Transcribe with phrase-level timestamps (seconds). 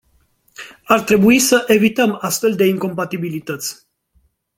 [0.85, 3.87] Ar trebui să evităm astfel de incompatibilități.